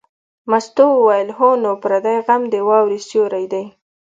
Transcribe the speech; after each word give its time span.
مستو 0.49 0.85
وویل: 0.93 1.29
هو 1.37 1.49
نو 1.63 1.71
پردی 1.83 2.17
غم 2.25 2.41
د 2.53 2.55
واورې 2.67 2.99
سیوری 3.07 3.45
دی. 3.53 3.63